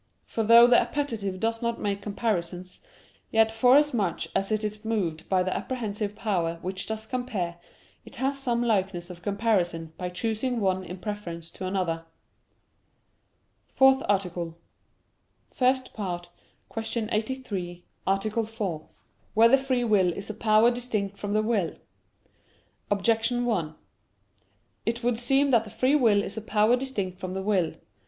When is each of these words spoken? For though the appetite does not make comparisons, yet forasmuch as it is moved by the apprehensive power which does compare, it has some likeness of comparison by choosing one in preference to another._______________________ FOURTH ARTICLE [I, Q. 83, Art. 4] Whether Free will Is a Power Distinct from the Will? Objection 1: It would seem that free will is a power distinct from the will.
For 0.25 0.41
though 0.43 0.65
the 0.65 0.79
appetite 0.81 1.39
does 1.39 1.61
not 1.61 1.79
make 1.79 2.01
comparisons, 2.01 2.79
yet 3.29 3.51
forasmuch 3.51 4.21
as 4.35 4.51
it 4.51 4.63
is 4.63 4.83
moved 4.83 5.29
by 5.29 5.43
the 5.43 5.55
apprehensive 5.55 6.15
power 6.15 6.57
which 6.63 6.87
does 6.87 7.05
compare, 7.05 7.57
it 8.03 8.15
has 8.15 8.39
some 8.39 8.63
likeness 8.63 9.11
of 9.11 9.21
comparison 9.21 9.93
by 9.99 10.09
choosing 10.09 10.59
one 10.59 10.83
in 10.83 10.97
preference 10.97 11.51
to 11.51 11.67
another._______________________ 11.67 12.03
FOURTH 13.75 14.01
ARTICLE 14.09 14.57
[I, 15.61 16.11
Q. 16.81 17.07
83, 17.11 17.83
Art. 18.07 18.23
4] 18.33 18.89
Whether 19.35 19.55
Free 19.57 19.83
will 19.83 20.13
Is 20.13 20.31
a 20.31 20.33
Power 20.33 20.71
Distinct 20.71 21.15
from 21.19 21.33
the 21.33 21.43
Will? 21.43 21.75
Objection 22.89 23.45
1: 23.45 23.75
It 24.83 25.03
would 25.03 25.19
seem 25.19 25.51
that 25.51 25.71
free 25.71 25.95
will 25.95 26.23
is 26.23 26.35
a 26.37 26.41
power 26.41 26.75
distinct 26.75 27.19
from 27.19 27.33
the 27.33 27.43
will. 27.43 27.75